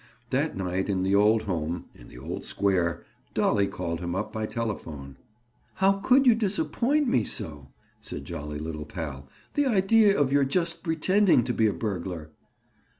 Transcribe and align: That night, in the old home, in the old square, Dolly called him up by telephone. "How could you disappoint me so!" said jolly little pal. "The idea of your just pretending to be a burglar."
That 0.31 0.57
night, 0.57 0.89
in 0.89 1.03
the 1.03 1.13
old 1.13 1.43
home, 1.43 1.85
in 1.93 2.07
the 2.07 2.17
old 2.17 2.43
square, 2.43 3.03
Dolly 3.35 3.67
called 3.67 3.99
him 3.99 4.15
up 4.15 4.33
by 4.33 4.47
telephone. 4.47 5.17
"How 5.75 5.99
could 5.99 6.25
you 6.25 6.33
disappoint 6.33 7.07
me 7.07 7.23
so!" 7.23 7.67
said 8.01 8.25
jolly 8.25 8.57
little 8.57 8.85
pal. 8.85 9.27
"The 9.53 9.67
idea 9.67 10.19
of 10.19 10.31
your 10.31 10.43
just 10.43 10.81
pretending 10.81 11.43
to 11.43 11.53
be 11.53 11.67
a 11.67 11.73
burglar." 11.73 12.31